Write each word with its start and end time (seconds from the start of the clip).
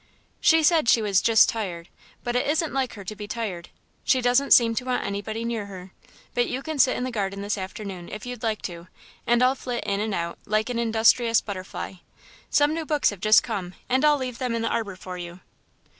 "She 0.39 0.63
said 0.63 0.89
she 0.89 0.99
was 0.99 1.21
'just 1.21 1.47
tired' 1.47 1.87
but 2.23 2.35
it 2.35 2.47
isn't 2.47 2.73
like 2.73 2.95
her 2.95 3.03
to 3.03 3.15
be 3.15 3.27
tired. 3.27 3.69
She 4.03 4.19
doesn't 4.19 4.49
seem 4.51 4.73
to 4.73 4.83
want 4.85 5.03
anybody 5.05 5.45
near 5.45 5.67
her, 5.67 5.91
but 6.33 6.47
you 6.47 6.63
can 6.63 6.79
sit 6.79 6.97
in 6.97 7.03
the 7.03 7.11
garden 7.11 7.43
this 7.43 7.55
afternoon, 7.55 8.09
if 8.09 8.25
you'd 8.25 8.41
like 8.41 8.63
to, 8.63 8.87
and 9.27 9.43
I'll 9.43 9.53
flit 9.53 9.83
in 9.83 9.99
and 9.99 10.15
out 10.15 10.39
like 10.47 10.71
an 10.71 10.79
industrious 10.79 11.39
butterfly. 11.39 11.97
Some 12.49 12.73
new 12.73 12.83
books 12.83 13.11
have 13.11 13.19
just 13.19 13.43
come, 13.43 13.75
and 13.87 14.03
I'll 14.03 14.17
leave 14.17 14.39
them 14.39 14.55
in 14.55 14.63
the 14.63 14.69
arbour 14.69 14.95
for 14.95 15.19
you." 15.19 15.39